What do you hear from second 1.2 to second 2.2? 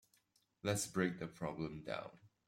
problem down.